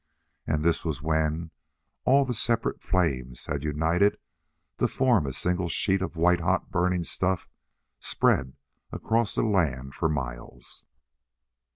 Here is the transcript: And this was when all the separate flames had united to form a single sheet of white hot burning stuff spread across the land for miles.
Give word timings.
And 0.47 0.63
this 0.63 0.83
was 0.83 1.03
when 1.03 1.51
all 2.05 2.25
the 2.25 2.33
separate 2.33 2.81
flames 2.81 3.45
had 3.45 3.63
united 3.63 4.17
to 4.79 4.87
form 4.87 5.27
a 5.27 5.31
single 5.33 5.69
sheet 5.69 6.01
of 6.01 6.15
white 6.15 6.39
hot 6.39 6.71
burning 6.71 7.03
stuff 7.03 7.47
spread 7.99 8.55
across 8.91 9.35
the 9.35 9.43
land 9.43 9.93
for 9.93 10.09
miles. 10.09 10.85